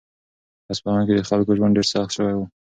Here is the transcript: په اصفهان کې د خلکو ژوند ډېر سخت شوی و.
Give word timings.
په 0.65 0.69
اصفهان 0.73 1.01
کې 1.07 1.13
د 1.15 1.21
خلکو 1.29 1.51
ژوند 1.57 1.75
ډېر 1.77 1.87
سخت 1.93 2.11
شوی 2.17 2.33
و. 2.35 2.39